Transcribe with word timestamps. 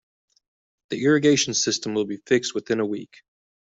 The 0.89 1.05
irrigation 1.05 1.53
system 1.53 1.93
will 1.93 2.05
be 2.05 2.17
fixed 2.25 2.55
within 2.55 2.79
a 2.79 2.85
week. 2.87 3.21